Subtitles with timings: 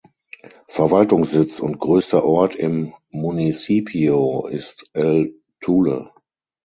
[0.67, 6.09] Verwaltungssitz und größter Ort im Municipio ist El Tule.